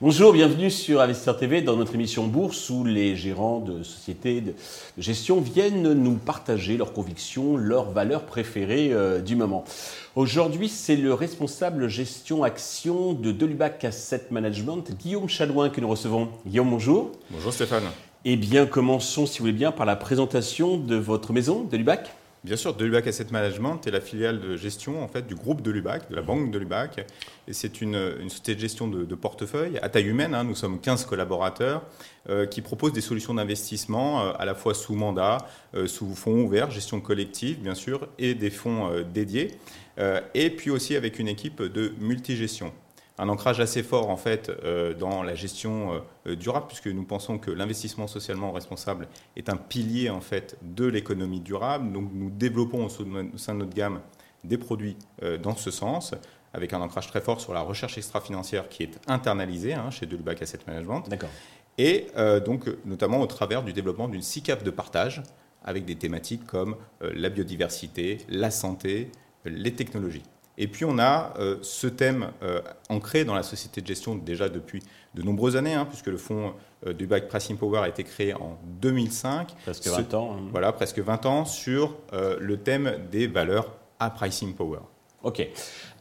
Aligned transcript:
Bonjour, 0.00 0.32
bienvenue 0.32 0.68
sur 0.68 1.00
Investir 1.00 1.36
TV 1.36 1.62
dans 1.62 1.76
notre 1.76 1.94
émission 1.94 2.26
Bourse 2.26 2.70
où 2.70 2.82
les 2.82 3.14
gérants 3.14 3.60
de 3.60 3.84
sociétés 3.84 4.40
de 4.40 4.54
gestion 4.98 5.40
viennent 5.40 5.92
nous 5.92 6.16
partager 6.16 6.76
leurs 6.76 6.92
convictions, 6.92 7.56
leurs 7.56 7.92
valeurs 7.92 8.26
préférées 8.26 8.92
euh, 8.92 9.20
du 9.20 9.36
moment. 9.36 9.64
Aujourd'hui, 10.16 10.68
c'est 10.68 10.96
le 10.96 11.14
responsable 11.14 11.86
gestion 11.86 12.42
action 12.42 13.12
de 13.12 13.30
Delubac 13.30 13.84
Asset 13.84 14.26
Management, 14.32 14.90
Guillaume 14.98 15.28
Chalouin, 15.28 15.70
que 15.70 15.80
nous 15.80 15.88
recevons. 15.88 16.30
Guillaume, 16.48 16.70
bonjour. 16.70 17.12
Bonjour 17.30 17.52
Stéphane. 17.52 17.84
Eh 18.24 18.36
bien, 18.36 18.66
commençons, 18.66 19.26
si 19.26 19.40
vous 19.40 19.46
voulez 19.46 19.52
bien, 19.52 19.72
par 19.72 19.84
la 19.84 19.96
présentation 19.96 20.76
de 20.76 20.94
votre 20.94 21.32
maison, 21.32 21.64
Delubac. 21.64 22.14
Bien 22.44 22.54
sûr, 22.54 22.72
Delubac 22.72 23.04
Asset 23.08 23.26
Management 23.32 23.84
est 23.84 23.90
la 23.90 24.00
filiale 24.00 24.40
de 24.40 24.56
gestion 24.56 25.02
en 25.02 25.08
fait 25.08 25.26
du 25.26 25.34
groupe 25.34 25.60
Delubac, 25.60 26.08
de 26.08 26.14
la 26.14 26.22
banque 26.22 26.52
Delubac. 26.52 27.04
Et 27.48 27.52
c'est 27.52 27.80
une, 27.80 27.96
société 28.28 28.54
de 28.54 28.60
gestion 28.60 28.86
de, 28.86 29.14
portefeuille 29.16 29.76
à 29.82 29.88
taille 29.88 30.06
humaine. 30.06 30.36
Hein. 30.36 30.44
nous 30.44 30.54
sommes 30.54 30.80
15 30.80 31.04
collaborateurs 31.06 31.82
euh, 32.28 32.46
qui 32.46 32.60
proposent 32.60 32.92
des 32.92 33.00
solutions 33.00 33.34
d'investissement 33.34 34.22
euh, 34.22 34.32
à 34.38 34.44
la 34.44 34.54
fois 34.54 34.74
sous 34.74 34.94
mandat, 34.94 35.38
euh, 35.74 35.88
sous 35.88 36.14
fonds 36.14 36.42
ouverts, 36.42 36.70
gestion 36.70 37.00
collective 37.00 37.60
bien 37.60 37.74
sûr, 37.74 38.06
et 38.20 38.34
des 38.34 38.50
fonds 38.50 38.88
dédiés. 39.12 39.50
et 40.34 40.50
puis 40.50 40.70
aussi 40.70 40.94
avec 40.94 41.18
une 41.18 41.28
équipe 41.28 41.60
de 41.60 41.92
multigestion 41.98 42.72
un 43.18 43.28
ancrage 43.28 43.60
assez 43.60 43.82
fort 43.82 44.10
en 44.10 44.16
fait 44.16 44.50
euh, 44.64 44.94
dans 44.94 45.22
la 45.22 45.34
gestion 45.34 46.02
euh, 46.26 46.34
durable 46.34 46.66
puisque 46.66 46.86
nous 46.86 47.04
pensons 47.04 47.38
que 47.38 47.50
l'investissement 47.50 48.06
socialement 48.06 48.52
responsable 48.52 49.08
est 49.36 49.48
un 49.48 49.56
pilier 49.56 50.10
en 50.10 50.20
fait 50.20 50.56
de 50.62 50.86
l'économie 50.86 51.40
durable. 51.40 51.92
Donc 51.92 52.10
nous 52.12 52.30
développons 52.30 52.86
au 52.86 52.88
sein 52.88 53.54
de 53.54 53.58
notre 53.58 53.74
gamme 53.74 54.00
des 54.44 54.58
produits 54.58 54.96
euh, 55.22 55.38
dans 55.38 55.56
ce 55.56 55.70
sens 55.70 56.14
avec 56.54 56.72
un 56.72 56.80
ancrage 56.80 57.06
très 57.06 57.20
fort 57.20 57.40
sur 57.40 57.54
la 57.54 57.60
recherche 57.60 57.96
extra-financière 57.96 58.68
qui 58.68 58.82
est 58.82 58.98
internalisée 59.06 59.74
hein, 59.74 59.90
chez 59.90 60.06
Delubac 60.06 60.42
Asset 60.42 60.58
Management. 60.66 61.08
D'accord. 61.08 61.30
Et 61.78 62.08
donc 62.44 62.66
notamment 62.84 63.22
au 63.22 63.26
travers 63.26 63.62
du 63.62 63.72
développement 63.72 64.06
d'une 64.06 64.20
SICAP 64.20 64.62
de 64.62 64.70
partage 64.70 65.22
avec 65.64 65.86
des 65.86 65.96
thématiques 65.96 66.44
comme 66.46 66.76
la 67.00 67.30
biodiversité, 67.30 68.18
la 68.28 68.50
santé, 68.50 69.10
les 69.46 69.72
technologies. 69.72 70.22
Et 70.58 70.68
puis 70.68 70.84
on 70.84 70.98
a 70.98 71.34
euh, 71.38 71.56
ce 71.62 71.86
thème 71.86 72.30
euh, 72.42 72.60
ancré 72.88 73.24
dans 73.24 73.34
la 73.34 73.42
société 73.42 73.80
de 73.80 73.86
gestion 73.86 74.14
déjà 74.14 74.48
depuis 74.48 74.82
de 75.14 75.22
nombreuses 75.22 75.56
années, 75.56 75.74
hein, 75.74 75.86
puisque 75.86 76.06
le 76.06 76.18
fonds 76.18 76.52
euh, 76.86 76.92
du 76.92 77.06
back 77.06 77.28
Pricing 77.28 77.56
Power 77.56 77.80
a 77.80 77.88
été 77.88 78.04
créé 78.04 78.34
en 78.34 78.58
2005. 78.80 79.54
Presque 79.64 79.86
20 79.86 80.14
ans. 80.14 80.36
Hein. 80.36 80.48
Voilà, 80.50 80.72
presque 80.72 80.98
20 80.98 81.26
ans 81.26 81.44
sur 81.44 81.96
le 82.12 82.56
thème 82.56 82.98
des 83.10 83.26
valeurs 83.26 83.72
à 83.98 84.10
Pricing 84.10 84.54
Power. 84.54 84.80
Ok. 85.22 85.46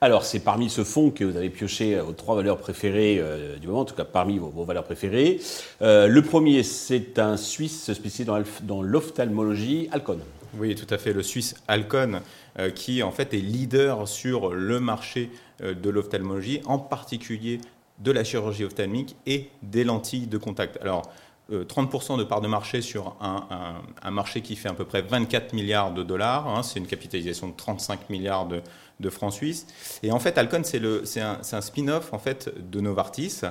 Alors, 0.01 0.25
c'est 0.25 0.39
parmi 0.39 0.69
ce 0.69 0.83
fonds 0.83 1.11
que 1.11 1.23
vous 1.23 1.37
avez 1.37 1.51
pioché 1.51 1.99
vos 1.99 2.13
trois 2.13 2.35
valeurs 2.35 2.57
préférées 2.57 3.21
du 3.61 3.67
moment, 3.67 3.81
en 3.81 3.85
tout 3.85 3.93
cas 3.93 4.03
parmi 4.03 4.39
vos, 4.39 4.65
valeurs 4.65 4.83
préférées. 4.83 5.39
le 5.79 6.19
premier, 6.21 6.63
c'est 6.63 7.19
un 7.19 7.37
Suisse 7.37 7.93
spécialisé 7.93 8.43
dans 8.63 8.81
l'ophtalmologie, 8.81 9.89
Alcon. 9.91 10.19
Oui, 10.57 10.75
tout 10.75 10.91
à 10.93 10.97
fait. 10.97 11.13
Le 11.13 11.23
Suisse 11.23 11.55
Alcon, 11.67 12.21
euh, 12.59 12.71
qui 12.71 13.03
en 13.03 13.11
fait 13.11 13.33
est 13.33 13.39
leader 13.39 14.07
sur 14.07 14.53
le 14.53 14.79
marché 14.79 15.31
euh, 15.61 15.73
de 15.73 15.89
l'ophtalmologie, 15.89 16.61
en 16.65 16.77
particulier 16.77 17.61
de 17.99 18.11
la 18.11 18.23
chirurgie 18.23 18.65
ophtalmique 18.65 19.15
et 19.25 19.49
des 19.61 19.83
lentilles 19.83 20.27
de 20.27 20.37
contact. 20.37 20.77
Alors, 20.81 21.03
30% 21.51 22.13
euh, 22.13 22.17
de 22.17 22.23
part 22.23 22.41
de 22.41 22.47
marché 22.47 22.81
sur 22.81 23.15
un, 23.21 24.11
marché 24.11 24.41
qui 24.41 24.55
fait 24.55 24.69
à 24.69 24.73
peu 24.73 24.85
près 24.85 25.01
24 25.01 25.53
milliards 25.53 25.93
de 25.93 26.03
dollars. 26.03 26.47
Hein, 26.47 26.63
c'est 26.63 26.79
une 26.79 26.87
capitalisation 26.87 27.47
de 27.47 27.53
35 27.55 28.09
milliards 28.09 28.47
de, 28.47 28.61
francs 29.09 29.33
suisses. 29.33 29.67
Et 30.03 30.11
en 30.11 30.19
fait, 30.19 30.37
Alcon, 30.37 30.61
c'est 30.63 31.21
un, 31.21 31.61
spin-off 31.61 32.13
en 32.13 32.19
fait, 32.19 32.53
de 32.69 32.79
Novartis, 32.81 33.41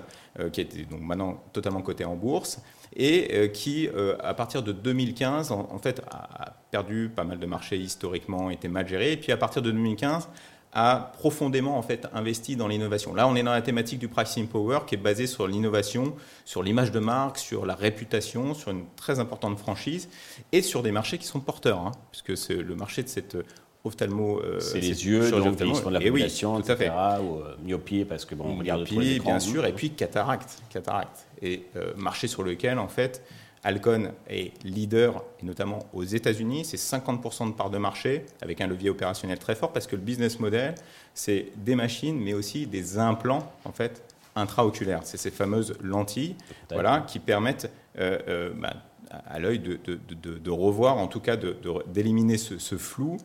qui 0.53 0.61
est 0.61 0.89
donc 0.89 1.01
maintenant 1.01 1.43
totalement 1.53 1.83
coté 1.83 2.05
en 2.05 2.15
bourse 2.15 2.61
et 2.97 3.29
euh, 3.33 3.49
qui, 3.49 3.89
euh, 3.89 4.17
à 4.21 4.35
partir 4.35 4.63
de 4.63 4.73
2015, 4.73 5.53
en, 5.53 5.79
fait, 5.79 6.03
a 6.11 6.55
perdu 6.71 7.11
pas 7.15 7.25
mal 7.25 7.39
de 7.39 7.47
marchés 7.47 7.77
historiquement, 7.77 8.51
était 8.51 8.69
mal 8.69 8.89
géré, 8.89 9.13
et 9.13 9.17
puis 9.17 9.33
à 9.33 9.37
partir 9.37 9.63
de 9.63 9.71
2015, 9.71 10.29
a 10.73 11.13
profondément 11.19 11.77
en 11.77 11.83
fait 11.83 12.07
investi 12.13 12.55
dans 12.55 12.69
l'innovation. 12.69 13.13
Là, 13.13 13.27
on 13.27 13.35
est 13.35 13.43
dans 13.43 13.53
la 13.53 13.63
thématique 13.63 13.99
du 13.99 14.09
pricing 14.09 14.47
power 14.47 14.81
qui 14.87 14.95
est 14.95 14.99
basée 14.99 15.27
sur 15.27 15.49
l'innovation, 15.49 16.15
sur 16.45 16.63
l'image 16.63 16.93
de 16.93 17.01
marque, 17.01 17.39
sur 17.39 17.67
la 17.67 17.75
réputation, 17.75 18.55
sur 18.55 18.71
une 18.71 18.85
très 18.95 19.19
importante 19.19 19.59
franchise 19.59 20.09
et 20.53 20.63
sur 20.63 20.83
des 20.83 20.93
marchés 20.93 21.19
qui 21.19 21.27
sont 21.27 21.41
porteurs, 21.41 21.81
hein, 21.81 21.93
puisque 22.13 22.37
c'est 22.37 22.55
le 22.55 22.77
marché 22.77 23.03
de 23.03 23.09
cette 23.09 23.37
ophtalmo. 23.85 24.41
Euh, 24.41 24.61
c'est 24.61 24.81
les 24.81 25.07
yeux, 25.07 25.31
donc 25.31 25.57
de 25.57 25.91
la 25.91 26.01
population, 26.01 26.59
etc. 26.59 26.91
Ou 27.23 27.41
myopie, 27.65 28.05
parce 28.05 28.25
que 28.25 28.35
bon, 28.35 28.45
on 28.49 28.59
regarde 28.59 28.83
myopie, 28.91 29.21
bien 29.21 29.41
sûr, 29.41 29.65
et 29.65 29.73
puis 29.73 29.91
cataracte, 29.91 30.63
cataracte 30.71 31.27
et 31.43 31.65
euh, 31.77 31.93
marché 31.97 32.29
sur 32.29 32.43
lequel, 32.43 32.79
en 32.79 32.89
fait, 32.89 33.23
Alcon 33.63 34.13
est 34.29 34.53
leader, 34.65 35.23
et 35.43 35.47
notamment 35.47 35.81
aux 35.93 36.05
États-Unis. 36.05 36.65
C'est 36.65 36.79
50% 36.79 37.49
de 37.49 37.53
part 37.53 37.71
de 37.71 37.79
marché, 37.79 38.25
avec 38.41 38.61
un 38.61 38.67
levier 38.67 38.91
opérationnel 38.91 39.39
très 39.39 39.55
fort, 39.55 39.73
parce 39.73 39.87
que 39.87 39.97
le 39.97 40.03
business 40.03 40.41
model, 40.41 40.75
c'est 41.15 41.49
des 41.57 41.75
machines, 41.75 42.19
mais 42.19 42.33
aussi 42.33 42.67
des 42.67 42.99
implants, 42.99 43.53
en 43.65 43.73
fait, 43.73 44.03
intraoculaires. 44.37 45.01
C'est 45.05 45.17
ces 45.17 45.31
fameuses 45.31 45.75
lentilles 45.83 46.37
voilà, 46.71 47.01
qui 47.01 47.19
permettent 47.19 47.71
euh, 47.99 48.19
euh, 48.29 48.51
bah, 48.55 48.75
à 49.11 49.39
l'œil 49.39 49.59
de, 49.59 50.51
revoir, 50.51 50.99
en 50.99 51.09
tout 51.09 51.21
cas 51.21 51.37
d'éliminer 51.37 52.39
ce, 52.39 52.77
flou, 52.77 53.17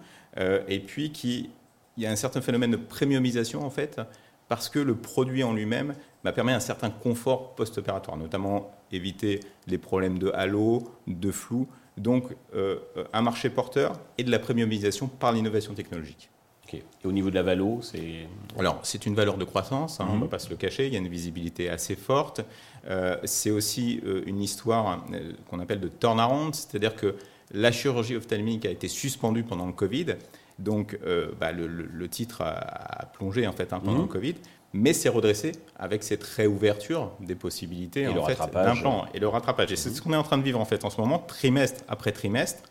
et 0.67 0.79
puis 0.79 1.11
qui, 1.11 1.49
y 1.97 2.05
a 2.05 2.11
un 2.11 2.15
certain 2.15 2.41
phénomène 2.41 2.71
de 2.71 2.77
premiumisation, 2.77 3.63
en 3.63 3.69
fait, 3.69 4.01
parce 4.47 4.69
que 4.69 4.79
le 4.79 4.95
produit 4.95 5.43
en 5.43 5.53
lui-même 5.53 5.95
permet 6.31 6.53
un 6.53 6.59
certain 6.59 6.89
confort 6.89 7.55
post-opératoire, 7.55 8.17
notamment 8.17 8.71
éviter 8.91 9.39
les 9.67 9.77
problèmes 9.77 10.19
de 10.19 10.31
halo, 10.33 10.83
de 11.07 11.31
flou. 11.31 11.67
Donc, 11.97 12.35
euh, 12.55 12.79
un 13.13 13.21
marché 13.21 13.49
porteur 13.49 13.99
et 14.17 14.23
de 14.23 14.31
la 14.31 14.39
premiumisation 14.39 15.07
par 15.07 15.31
l'innovation 15.31 15.73
technologique. 15.73 16.29
Et 16.73 16.83
au 17.05 17.11
niveau 17.11 17.29
de 17.29 17.35
la 17.35 17.43
valo, 17.43 17.79
c'est 17.81 18.27
Alors, 18.57 18.79
c'est 18.83 19.05
une 19.05 19.15
valeur 19.15 19.37
de 19.37 19.45
croissance, 19.45 19.99
hein, 19.99 20.07
on 20.09 20.15
ne 20.15 20.19
va 20.19 20.25
mhm. 20.25 20.29
pas 20.29 20.39
se 20.39 20.49
le 20.49 20.55
cacher, 20.55 20.87
il 20.87 20.93
y 20.93 20.95
a 20.95 20.99
une 20.99 21.07
visibilité 21.07 21.69
assez 21.69 21.95
forte. 21.95 22.41
Euh, 22.87 23.17
c'est 23.23 23.51
aussi 23.51 24.01
euh, 24.05 24.23
une 24.25 24.41
histoire 24.41 25.05
qu'on 25.49 25.59
appelle 25.59 25.79
de 25.79 25.87
turnaround, 25.87 26.53
c'est-à-dire 26.53 26.95
que 26.95 27.15
la 27.51 27.71
chirurgie 27.71 28.15
ophtalmique 28.15 28.65
a 28.65 28.71
été 28.71 28.87
suspendue 28.87 29.43
pendant 29.43 29.67
le 29.67 29.73
Covid, 29.73 30.15
donc 30.57 30.97
bah, 31.39 31.51
le, 31.51 32.07
titre 32.07 32.41
a, 32.41 33.05
plongé 33.13 33.45
en 33.45 33.51
fait 33.51 33.73
hein, 33.73 33.79
pendant 33.83 33.97
mhm. 33.97 34.03
le 34.03 34.07
Covid 34.07 34.35
mais 34.75 34.91
c'est 34.91 35.09
redressé 35.09 35.53
avec 35.79 36.03
cette 36.03 36.23
réouverture 36.23 37.11
des 37.21 37.35
possibilités 37.35 38.01
et, 38.01 38.07
en 38.09 38.15
le, 38.15 38.21
fait, 38.23 38.33
rattrapage. 38.33 38.83
et 39.13 39.19
le 39.19 39.27
rattrapage. 39.29 39.71
Et 39.71 39.77
c'est 39.77 39.89
ce 39.89 40.01
qu'on 40.01 40.11
est 40.11 40.17
en 40.17 40.23
train 40.23 40.37
de 40.37 40.43
vivre 40.43 40.59
en 40.59 40.65
fait 40.65 40.83
en 40.83 40.89
ce 40.89 40.99
moment, 40.99 41.19
trimestre 41.19 41.81
après 41.87 42.11
trimestre. 42.11 42.61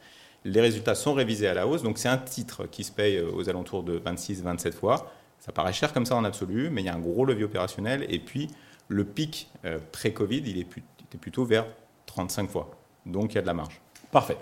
Les 0.45 0.61
résultats 0.61 0.95
sont 0.95 1.15
révisés 1.15 1.49
à 1.49 1.55
la 1.55 1.67
hausse, 1.67 1.83
donc 1.83 1.99
c'est 1.99 2.09
un 2.09 2.19
titre 2.19 2.67
qui 2.67 2.85
se 2.85 2.93
paye 2.93 3.17
euh, 3.17 3.31
aux 3.33 3.49
alentours 3.49 3.83
de 3.83 3.99
26-27 3.99 4.73
fois. 4.73 5.11
Ça 5.39 5.53
paraît 5.53 5.73
cher 5.73 5.93
comme 5.93 6.07
ça 6.07 6.17
en 6.17 6.25
absolu, 6.25 6.71
mais 6.71 6.83
il 6.83 6.85
y 6.85 6.89
a 6.89 6.95
un 6.95 7.01
gros 7.01 7.25
levier 7.25 7.45
opérationnel. 7.45 8.07
Et 8.09 8.19
puis 8.19 8.49
le 8.89 9.05
pic 9.05 9.51
euh, 9.65 9.79
pré-Covid, 9.93 10.43
il 10.47 10.59
était 10.59 11.19
plutôt 11.19 11.45
vers 11.45 11.67
35 12.07 12.51
fois. 12.51 12.71
Donc 13.07 13.33
il 13.33 13.37
y 13.37 13.39
a 13.39 13.43
de 13.43 13.47
la 13.47 13.55
marge. 13.55 13.81
Parfait. 14.11 14.37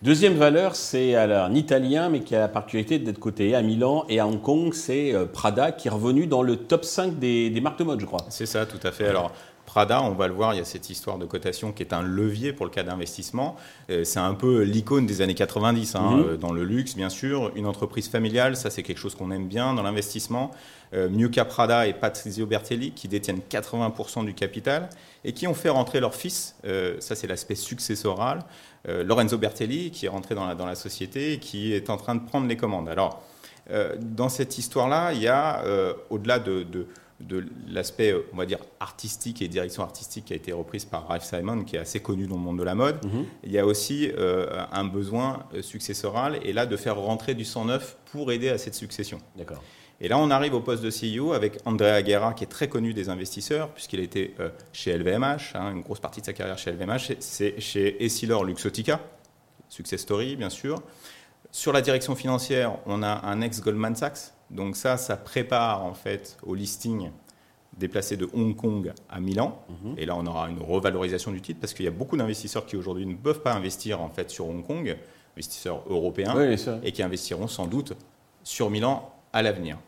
Deuxième 0.00 0.34
valeur, 0.34 0.76
c'est 0.76 1.16
un 1.16 1.52
italien, 1.54 2.08
mais 2.08 2.20
qui 2.20 2.36
a 2.36 2.38
la 2.38 2.48
particularité 2.48 3.00
d'être 3.00 3.18
coté 3.18 3.56
à 3.56 3.62
Milan 3.62 4.04
et 4.08 4.20
à 4.20 4.28
Hong 4.28 4.40
Kong, 4.40 4.72
c'est 4.72 5.12
euh, 5.12 5.26
Prada, 5.26 5.72
qui 5.72 5.88
est 5.88 5.90
revenu 5.90 6.28
dans 6.28 6.42
le 6.42 6.56
top 6.56 6.84
5 6.84 7.18
des, 7.18 7.50
marques 7.60 7.80
de 7.80 7.84
mode, 7.84 8.00
je 8.00 8.06
crois. 8.06 8.24
C'est 8.28 8.46
ça, 8.46 8.64
tout 8.64 8.78
à 8.86 8.92
fait. 8.92 9.08
Alors, 9.08 9.32
Prada, 9.68 10.02
on 10.02 10.12
va 10.12 10.28
le 10.28 10.34
voir, 10.34 10.54
il 10.54 10.56
y 10.56 10.60
a 10.60 10.64
cette 10.64 10.88
histoire 10.90 11.18
de 11.18 11.26
cotation 11.26 11.72
qui 11.72 11.82
est 11.82 11.92
un 11.92 12.02
levier 12.02 12.52
pour 12.52 12.66
le 12.66 12.72
cas 12.72 12.82
d'investissement. 12.82 13.56
Euh, 13.90 14.02
c'est 14.02 14.18
un 14.18 14.34
peu 14.34 14.62
l'icône 14.62 15.06
des 15.06 15.20
années 15.20 15.34
90, 15.34 15.94
hein, 15.94 16.00
mhm. 16.00 16.20
euh, 16.20 16.36
dans 16.36 16.52
le 16.52 16.64
luxe, 16.64 16.96
bien 16.96 17.10
sûr. 17.10 17.52
Une 17.54 17.66
entreprise 17.66 18.08
familiale, 18.08 18.56
ça 18.56 18.70
c'est 18.70 18.82
quelque 18.82 18.98
chose 18.98 19.14
qu'on 19.14 19.30
aime 19.30 19.46
bien 19.46 19.74
dans 19.74 19.82
l'investissement. 19.82 20.50
mieux 20.92 21.28
qu'à 21.28 21.44
Prada 21.44 21.86
et 21.86 21.92
Patrizio 21.92 22.46
Bertelli, 22.46 22.92
qui 22.92 23.08
détiennent 23.08 23.40
80% 23.50 24.24
du 24.24 24.32
capital 24.32 24.88
et 25.22 25.34
qui 25.34 25.46
ont 25.46 25.52
fait 25.52 25.68
rentrer 25.68 26.00
leur 26.00 26.14
fils, 26.14 26.56
ça 26.98 27.14
c'est 27.14 27.26
l'aspect 27.26 27.56
successoral, 27.56 28.46
euh, 28.88 29.02
Lorenzo 29.04 29.36
Bertelli, 29.36 29.90
qui 29.90 30.06
est 30.06 30.08
rentré 30.08 30.34
dans 30.34 30.46
la, 30.46 30.54
dans 30.54 30.66
la 30.66 30.74
société 30.74 31.34
et 31.34 31.38
qui 31.38 31.72
est 31.72 31.90
en 31.90 31.96
train 31.96 32.14
de 32.14 32.24
prendre 32.24 32.46
les 32.46 32.56
commandes. 32.56 32.88
Alors, 32.88 33.22
euh, 33.70 33.96
dans 34.00 34.28
cette 34.28 34.56
histoire-là, 34.56 35.12
il 35.12 35.20
y 35.20 35.28
a, 35.28 35.62
euh, 35.64 35.92
au-delà 36.10 36.38
de, 36.38 36.62
de, 36.62 36.86
l'aspect, 37.66 38.14
on 38.32 38.36
va 38.36 38.46
dire, 38.46 38.58
artistique 38.80 39.42
et 39.42 39.48
direction 39.48 39.82
artistique 39.82 40.26
qui 40.26 40.32
a 40.32 40.36
été 40.36 40.52
reprise 40.52 40.84
par 40.84 41.08
Ralph 41.08 41.24
Simon, 41.24 41.64
qui 41.64 41.76
est 41.76 41.80
assez 41.80 42.00
connu 42.00 42.26
dans 42.26 42.36
le 42.36 42.42
monde 42.42 42.58
de 42.58 42.62
la 42.62 42.74
mode, 42.74 43.04
mhm. 43.04 43.24
il 43.44 43.52
y 43.52 43.58
a 43.58 43.66
aussi 43.66 44.10
un 44.72 44.84
besoin 44.84 45.46
successoral 45.60 46.38
et 46.42 46.52
là 46.52 46.66
de 46.66 46.76
faire 46.76 46.96
rentrer 46.96 47.34
du 47.34 47.44
sang 47.44 47.64
neuf 47.64 47.96
pour 48.12 48.30
aider 48.30 48.48
à 48.48 48.58
cette 48.58 48.74
succession. 48.74 49.18
D'accord. 49.36 49.62
Et 50.00 50.08
là, 50.08 50.18
on 50.18 50.30
arrive 50.30 50.54
au 50.54 50.60
poste 50.60 50.82
de 50.82 50.90
CEO 50.90 51.32
avec 51.32 51.58
Andrea 51.64 52.02
Guerra, 52.02 52.32
qui 52.32 52.44
est 52.44 52.48
très 52.48 52.68
connu 52.68 52.94
des 52.94 53.08
investisseurs, 53.08 53.70
puisqu'il 53.70 53.98
a 53.98 54.04
été 54.04 54.34
euh, 54.38 54.50
chez 54.72 54.96
LVMH, 54.96 55.54
hein, 55.54 55.72
une 55.72 55.80
grosse 55.80 55.98
partie 55.98 56.20
de 56.20 56.26
sa 56.26 56.32
carrière 56.32 56.56
chez 56.56 56.70
LVMH, 56.70 57.16
c'est 57.18 57.58
chez 57.58 58.04
Essilor 58.04 58.44
Luxotica, 58.44 59.00
success 59.68 60.00
story 60.00 60.36
bien 60.36 60.50
sûr. 60.50 60.80
Sur 61.50 61.72
la 61.72 61.80
direction 61.80 62.14
financière, 62.14 62.76
on 62.86 63.02
a 63.02 63.26
un 63.26 63.40
ex-Goldman 63.40 63.96
Sachs. 63.96 64.32
Donc 64.50 64.76
ça, 64.76 64.96
ça 64.96 65.16
prépare 65.16 65.84
en 65.84 65.94
fait 65.94 66.36
au 66.42 66.54
listing 66.54 67.10
déplacé 67.76 68.16
de 68.16 68.28
Hong 68.34 68.56
Kong 68.56 68.92
à 69.08 69.20
Milan. 69.20 69.62
Mhm. 69.68 69.94
Et 69.98 70.06
là, 70.06 70.16
on 70.16 70.26
aura 70.26 70.48
une 70.50 70.60
revalorisation 70.60 71.32
du 71.32 71.40
titre 71.40 71.60
parce 71.60 71.74
qu'il 71.74 71.84
y 71.84 71.88
a 71.88 71.92
beaucoup 71.92 72.16
d'investisseurs 72.16 72.66
qui 72.66 72.76
aujourd'hui 72.76 73.06
ne 73.06 73.14
peuvent 73.14 73.42
pas 73.42 73.54
investir 73.54 74.00
en 74.00 74.08
fait 74.08 74.30
sur 74.30 74.48
Hong 74.48 74.66
Kong, 74.66 74.96
investisseurs 75.36 75.82
européens, 75.88 76.34
et 76.82 76.92
qui 76.92 77.02
investiront 77.02 77.46
sans 77.46 77.66
doute 77.66 77.94
sur 78.42 78.70
Milan 78.70 79.14
à 79.32 79.42
l'avenir. 79.42 79.78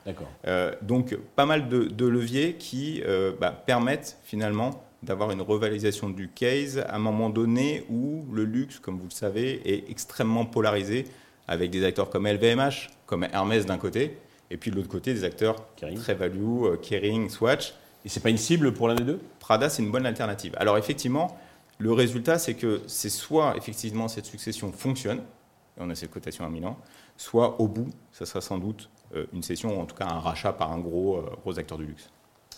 Euh, 0.47 0.75
donc 0.83 1.17
pas 1.35 1.47
mal 1.47 1.69
de, 1.69 2.07
leviers 2.07 2.55
qui 2.55 3.03
euh, 3.05 3.33
bah, 3.41 3.51
permettent 3.51 4.19
finalement 4.23 4.85
d'avoir 5.03 5.31
une 5.31 5.41
revalorisation 5.41 6.11
du 6.11 6.29
case 6.29 6.79
à 6.79 6.97
un 6.97 6.99
moment 6.99 7.31
donné 7.31 7.85
où 7.89 8.27
le 8.33 8.45
luxe, 8.45 8.79
comme 8.79 8.99
vous 8.99 9.07
le 9.09 9.15
savez, 9.15 9.63
est 9.65 9.91
extrêmement 9.91 10.45
polarisé 10.45 11.07
avec 11.51 11.71
des 11.71 11.85
acteurs 11.85 12.09
comme 12.09 12.29
LVMH, 12.29 12.91
comme 13.07 13.25
Hermès 13.25 13.67
d'un 13.67 13.77
côté, 13.77 14.17
et 14.51 14.57
puis 14.57 14.71
de 14.71 14.77
l'autre 14.77 14.89
côté 14.89 15.13
des 15.13 15.25
acteurs 15.25 15.57
très 15.97 16.15
value, 16.15 16.65
euh, 16.65 16.77
Kering, 16.77 17.29
Swatch. 17.29 17.75
Et 18.05 18.09
c'est 18.09 18.21
pas 18.21 18.31
une 18.31 18.39
cible 18.39 18.73
pour 18.73 18.87
l'un 18.87 18.95
des 18.95 19.03
deux? 19.05 19.21
Prada, 19.41 19.69
c'est 19.69 19.83
une 19.83 19.91
bonne 19.91 20.07
alternative. 20.07 20.55
Alors 20.59 20.79
effectivement, 20.79 21.37
le 21.79 21.93
résultat, 21.93 22.39
c'est 22.39 22.55
que 22.55 22.83
c'est 22.87 23.11
soit 23.11 23.57
effectivement 23.57 24.07
cette 24.07 24.27
succession 24.27 24.71
fonctionne, 24.71 25.19
et 25.19 25.81
on 25.81 25.91
a 25.91 25.95
cette 25.97 26.13
cotation 26.13 26.47
à 26.47 26.49
Milan, 26.49 26.79
soit 27.17 27.61
au 27.61 27.67
bout, 27.67 27.89
ça 28.13 28.27
sera 28.27 28.41
sans 28.41 28.59
doute 28.59 28.89
euh, 29.17 29.27
une 29.33 29.43
cession, 29.43 29.77
ou 29.77 29.83
en 29.83 29.87
tout 29.87 29.97
cas 29.97 30.07
un 30.07 30.21
rachat 30.21 30.53
par 30.53 30.71
un 30.71 30.79
gros, 30.79 31.17
euh, 31.17 31.31
gros 31.43 31.59
acteur 31.59 31.79
du 31.79 31.87
luxe. 31.87 32.11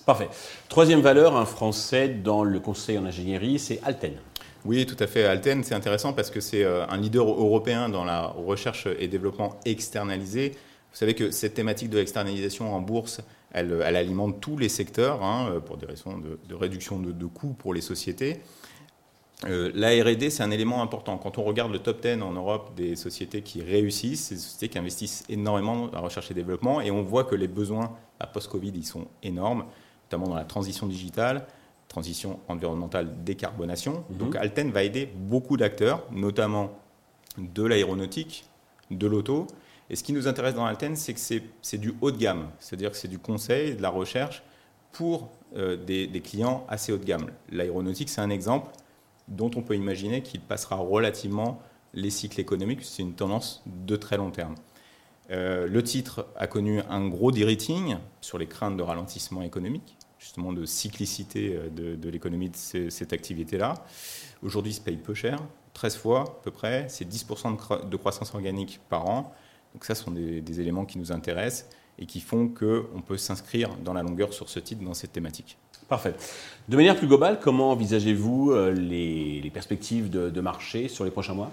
Parfait. 0.04 0.28
Troisième 0.68 1.00
valeur, 1.00 1.34
un 1.34 1.46
Français 1.46 2.08
dans 2.08 2.44
le 2.44 2.60
conseil 2.60 2.98
en 2.98 3.06
ingénierie, 3.06 3.58
c'est 3.58 3.80
Alten. 3.84 4.14
Oui, 4.64 4.86
tout 4.86 4.96
à 5.00 5.08
fait. 5.08 5.24
Alten, 5.24 5.64
c'est 5.64 5.74
intéressant 5.74 6.12
parce 6.12 6.30
que 6.30 6.40
c'est 6.40 6.62
euh, 6.62 6.86
un 6.88 6.96
leader 6.96 7.26
européen 7.28 7.88
dans 7.88 8.04
la 8.04 8.26
recherche 8.26 8.86
et 8.98 9.08
développement 9.08 9.58
externalisé. 9.64 10.50
Vous 10.50 10.98
savez 10.98 11.14
que 11.14 11.30
cette 11.30 11.54
thématique 11.54 11.90
de 11.90 11.98
l'externalisation 11.98 12.72
en 12.74 12.80
bourse, 12.80 13.22
elle, 13.52 13.82
alimente 13.82 14.40
tous 14.40 14.56
les 14.56 14.68
secteurs 14.68 15.22
hein, 15.24 15.60
pour 15.66 15.78
des 15.78 15.86
raisons 15.86 16.18
de, 16.18 16.54
réduction 16.54 16.98
de, 16.98 17.26
coûts 17.26 17.54
pour 17.58 17.74
les 17.74 17.80
sociétés. 17.80 18.40
Euh, 19.46 19.72
la 19.74 19.88
R&D, 19.88 20.30
c'est 20.30 20.42
un 20.42 20.50
élément 20.50 20.82
important. 20.82 21.18
Quand 21.18 21.38
on 21.38 21.42
regarde 21.42 21.72
le 21.72 21.80
top 21.80 22.00
10 22.00 22.22
en 22.22 22.32
Europe 22.32 22.74
des 22.76 22.94
sociétés 22.94 23.42
qui 23.42 23.62
réussissent, 23.62 24.26
c'est 24.26 24.34
des 24.36 24.40
sociétés 24.40 24.68
qui 24.68 24.78
investissent 24.78 25.24
énormément 25.28 25.86
dans 25.86 25.92
la 25.92 26.00
recherche 26.00 26.30
et 26.30 26.34
développement, 26.34 26.80
et 26.80 26.90
on 26.90 27.02
voit 27.02 27.24
que 27.24 27.34
les 27.34 27.48
besoins 27.48 27.96
à 28.20 28.26
post-Covid, 28.26 28.72
ils 28.74 28.86
sont 28.86 29.08
énormes, 29.22 29.64
notamment 30.04 30.28
dans 30.28 30.36
la 30.36 30.44
transition 30.44 30.86
digitale, 30.86 31.46
transition 31.92 32.40
environnementale, 32.48 33.22
décarbonation. 33.22 34.04
Mhm. 34.08 34.16
Donc 34.16 34.36
Alten 34.36 34.70
va 34.70 34.82
aider 34.82 35.06
beaucoup 35.14 35.56
d'acteurs, 35.56 36.06
notamment 36.10 36.70
de 37.38 37.62
l'aéronautique, 37.64 38.46
de 38.90 39.06
l'auto. 39.06 39.46
Et 39.90 39.96
ce 39.96 40.02
qui 40.02 40.14
nous 40.14 40.26
intéresse 40.26 40.54
dans 40.54 40.64
Alten, 40.64 40.96
c'est 40.96 41.12
que 41.12 41.20
c'est 41.60 41.78
du 41.78 41.94
haut 42.00 42.10
de 42.10 42.16
gamme, 42.16 42.48
c'est-à-dire 42.58 42.90
que 42.90 42.96
c'est 42.96 43.08
du 43.08 43.18
conseil, 43.18 43.74
de 43.74 43.82
la 43.82 43.90
recherche 43.90 44.42
pour 44.92 45.30
euh, 45.56 45.76
des, 45.76 46.06
des 46.06 46.20
clients 46.20 46.64
assez 46.68 46.92
haut 46.92 46.98
de 46.98 47.04
gamme. 47.04 47.26
L'aéronautique, 47.50 48.08
c'est 48.08 48.22
un 48.22 48.30
exemple 48.30 48.70
dont 49.28 49.50
on 49.56 49.62
peut 49.62 49.76
imaginer 49.76 50.22
qu'il 50.22 50.40
passera 50.40 50.76
relativement 50.76 51.60
les 51.92 52.10
cycles 52.10 52.40
économiques. 52.40 52.80
C'est 52.82 53.02
une 53.02 53.14
tendance 53.14 53.62
de 53.66 53.96
très 53.96 54.16
long 54.16 54.30
terme. 54.30 54.54
Euh, 55.30 55.66
le 55.66 55.82
titre 55.82 56.26
a 56.36 56.46
connu 56.46 56.80
un 56.88 57.06
gros 57.08 57.32
de 57.32 57.56
sur 58.20 58.38
les 58.38 58.46
craintes 58.46 58.76
de 58.76 58.82
ralentissement 58.82 59.42
économique, 59.42 59.96
justement 60.22 60.52
de 60.52 60.64
cyclicité 60.64 61.56
euh, 61.56 61.96
de, 61.96 62.08
l'économie 62.08 62.50
de 62.50 62.88
cette 62.90 63.12
activité-là. 63.12 63.74
Aujourd'hui, 64.42 64.72
il 64.72 64.74
se 64.76 64.80
paye 64.80 64.96
peu 64.96 65.14
cher, 65.14 65.38
13 65.74 65.96
fois 65.96 66.20
à 66.22 66.42
peu 66.42 66.50
près, 66.50 66.86
c'est 66.88 67.08
10% 67.08 67.88
de, 67.88 67.96
croissance 67.96 68.34
organique 68.34 68.80
par 68.88 69.06
an. 69.08 69.34
Donc 69.74 69.84
ça, 69.84 69.94
ce 69.94 70.04
sont 70.04 70.10
des, 70.10 70.60
éléments 70.60 70.84
qui 70.84 70.98
nous 70.98 71.12
intéressent 71.12 71.68
et 71.98 72.06
qui 72.06 72.20
font 72.20 72.48
qu'on 72.48 73.02
peut 73.06 73.16
s'inscrire 73.16 73.70
dans 73.84 73.92
la 73.92 74.02
longueur 74.02 74.32
sur 74.32 74.48
ce 74.48 74.60
titre, 74.60 74.82
dans 74.82 74.94
cette 74.94 75.12
thématique. 75.12 75.58
Parfait. 75.88 76.14
De 76.68 76.76
manière 76.76 76.96
plus 76.96 77.06
globale, 77.06 77.38
comment 77.40 77.72
envisagez-vous 77.72 78.52
euh, 78.52 78.72
les, 78.72 79.50
perspectives 79.52 80.08
de, 80.08 80.40
marché 80.40 80.88
sur 80.88 81.04
les 81.04 81.10
prochains 81.10 81.34
mois? 81.34 81.50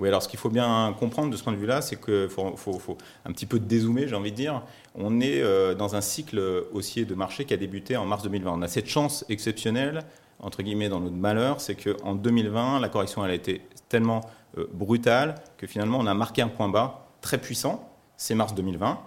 Oui, 0.00 0.08
alors 0.08 0.22
ce 0.22 0.28
qu'il 0.28 0.38
faut 0.38 0.48
bien 0.48 0.94
comprendre 0.98 1.30
de 1.30 1.36
ce 1.36 1.44
point 1.44 1.52
de 1.52 1.58
vue-là, 1.58 1.82
c'est 1.82 2.02
qu'il 2.02 2.28
faut, 2.28 2.56
faut, 2.56 2.96
un 3.26 3.32
petit 3.32 3.44
peu 3.44 3.58
dézoomer, 3.58 4.08
j'ai 4.08 4.16
envie 4.16 4.30
de 4.30 4.36
dire. 4.36 4.62
On 4.94 5.20
est 5.20 5.42
euh, 5.42 5.74
dans 5.74 5.94
un 5.94 6.00
cycle 6.00 6.64
haussier 6.72 7.04
de 7.04 7.14
marché 7.14 7.44
qui 7.44 7.52
a 7.52 7.58
débuté 7.58 7.96
en 7.98 8.06
mars 8.06 8.22
2020. 8.22 8.50
On 8.50 8.62
a 8.62 8.68
cette 8.68 8.88
chance 8.88 9.26
exceptionnelle, 9.28 10.02
entre 10.38 10.62
guillemets, 10.62 10.88
dans 10.88 11.00
notre 11.00 11.16
malheur, 11.16 11.60
c'est 11.60 11.74
qu'en 11.74 12.14
2020, 12.14 12.80
la 12.80 12.88
correction 12.88 13.22
a 13.22 13.32
été 13.32 13.60
tellement 13.90 14.22
euh, 14.56 14.66
brutale 14.72 15.34
que 15.58 15.66
finalement, 15.66 15.98
on 15.98 16.06
a 16.06 16.14
marqué 16.14 16.40
un 16.40 16.48
point 16.48 16.70
bas 16.70 17.08
très 17.20 17.36
puissant. 17.36 17.86
C'est 18.16 18.34
mars 18.34 18.54
2020. 18.54 18.98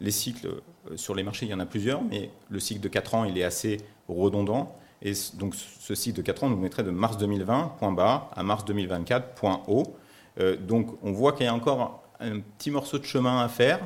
Les 0.00 0.10
cycles 0.10 0.48
sur 0.96 1.14
les 1.14 1.22
marchés, 1.22 1.46
il 1.46 1.50
y 1.50 1.54
en 1.54 1.60
a 1.60 1.66
plusieurs, 1.66 2.02
mais 2.02 2.30
le 2.50 2.60
cycle 2.60 2.80
de 2.80 2.88
4 2.88 3.14
ans, 3.14 3.24
il 3.24 3.38
est 3.38 3.44
assez 3.44 3.78
redondant. 4.08 4.76
Et 5.00 5.12
donc 5.34 5.54
ce 5.54 5.94
cycle 5.94 6.18
de 6.18 6.22
4 6.22 6.44
ans 6.44 6.50
nous 6.50 6.56
mettrait 6.56 6.82
de 6.82 6.90
mars 6.90 7.16
2020, 7.16 7.76
point 7.78 7.92
bas, 7.92 8.30
à 8.34 8.42
mars 8.42 8.64
2024, 8.64 9.34
point 9.34 9.62
haut. 9.66 9.96
Euh, 10.40 10.56
donc 10.56 10.96
on 11.02 11.12
voit 11.12 11.32
qu'il 11.32 11.46
y 11.46 11.48
a 11.48 11.54
encore 11.54 12.02
un 12.20 12.40
petit 12.40 12.70
morceau 12.70 12.98
de 12.98 13.04
chemin 13.04 13.42
à 13.42 13.48
faire. 13.48 13.80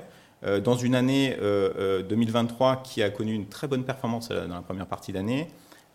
Euh, 0.44 0.60
dans 0.60 0.76
une 0.76 0.94
année 0.94 1.34
2023 2.08 2.70
euh, 2.70 2.76
qui 2.76 3.02
a 3.02 3.10
connu 3.10 3.32
une 3.32 3.46
très 3.46 3.66
bonne 3.66 3.84
performance 3.84 4.28
dans 4.28 4.54
la 4.54 4.60
première 4.60 4.86
partie 4.86 5.12
d'année, 5.12 5.48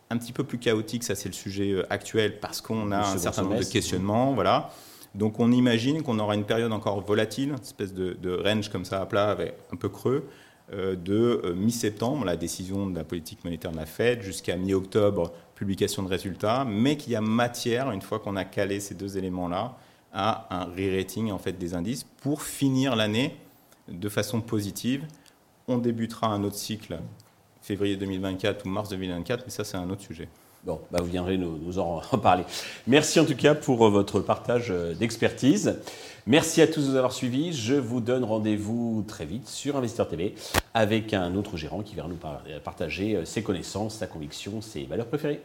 un 0.10 0.18
petit 0.18 0.34
peu 0.34 0.44
plus 0.44 0.58
chaotique, 0.58 1.04
ça 1.04 1.16
c'est 1.16 1.30
le 1.30 1.34
sujet 1.34 1.84
actuel, 1.90 2.40
parce 2.40 2.60
qu'on 2.60 2.92
a 2.92 3.00
un 3.00 3.18
certain 3.18 3.44
nombre 3.44 3.60
de 3.60 3.64
questionnements. 3.64 4.34
Voilà. 4.34 4.72
Donc 5.14 5.40
on 5.40 5.52
imagine 5.52 6.02
qu'on 6.04 6.20
aura 6.20 6.36
une 6.36 6.46
période 6.46 6.72
encore 6.72 7.02
volatile, 7.02 7.50
une 7.50 7.56
espèce 7.56 7.94
de, 7.94 8.14
de 8.14 8.32
range 8.32 8.70
comme 8.70 8.86
ça 8.86 9.02
à 9.02 9.06
plat, 9.06 9.30
avec 9.30 9.56
un 9.72 9.76
peu 9.76 9.90
creux, 9.90 10.28
euh, 10.74 10.96
de 10.96 11.42
euh, 11.44 11.54
mi-septembre, 11.54 12.24
la 12.24 12.38
décision 12.38 12.90
de 12.90 12.96
la 12.96 13.04
politique 13.04 13.44
monétaire 13.44 13.72
de 13.72 13.76
la 13.76 13.86
Fed, 13.86 14.22
jusqu'à 14.22 14.56
mi-octobre, 14.56 15.34
publication 15.54 16.02
de 16.02 16.08
résultats, 16.08 16.64
mais 16.64 16.96
qu'il 16.96 17.12
y 17.12 17.16
a 17.18 17.22
matière, 17.22 17.92
une 17.92 18.02
fois 18.02 18.20
qu'on 18.20 18.38
a 18.38 18.46
calé 18.46 18.80
ces 18.80 18.96
deux 18.96 19.18
éléments-là, 19.18 19.76
à 20.14 20.48
un 20.50 20.66
re-rating 20.66 21.32
en 21.32 21.38
fait, 21.38 21.54
des 21.54 21.74
indices 21.74 22.06
pour 22.22 22.44
finir 22.44 22.96
l'année 22.96 23.36
de 23.88 24.10
façon 24.10 24.42
positive. 24.42 25.06
On 25.68 25.78
débutera 25.78 26.28
un 26.28 26.44
autre 26.44 26.58
cycle 26.58 27.00
février 27.62 27.96
2024 27.96 28.66
ou 28.66 28.70
mars 28.70 28.90
2024, 28.90 29.44
mais 29.46 29.52
ça 29.52 29.64
c'est 29.64 29.78
un 29.78 29.90
autre 29.90 30.02
sujet. 30.02 30.28
Bon, 30.64 30.80
bah 30.92 31.00
vous 31.02 31.10
viendrez 31.10 31.38
nous, 31.38 31.80
en 31.80 32.02
parler. 32.22 32.44
Merci 32.86 33.20
en 33.20 33.26
tout 33.26 33.36
cas 33.36 33.56
pour 33.56 33.86
euh, 33.86 33.90
votre 33.90 34.20
partage 34.20 34.68
euh, 34.70 34.94
d'expertise. 34.94 35.80
Merci 36.28 36.62
à 36.62 36.68
tous 36.68 36.82
de 36.82 36.92
nous 36.92 36.96
avoir 36.98 37.14
suivis. 37.14 37.52
Je 37.52 37.74
vous 37.74 38.00
donne 38.00 38.24
rendez-vous 38.24 39.04
très 39.08 39.26
vite 39.26 39.48
sur 39.48 39.76
Investir 39.76 40.08
TV 40.08 40.36
avec 40.76 41.16
un 41.16 41.34
autre 41.36 41.58
gérant 41.58 41.82
qui 41.82 41.96
va 41.96 42.04
nous 42.08 42.20
partager 42.64 43.16
euh, 43.16 43.26
ses 43.26 43.42
connaissances, 43.42 43.96
sa 43.96 44.08
conviction, 44.08 44.62
ses 44.62 44.84
valeurs 44.84 45.08
préférées. 45.08 45.42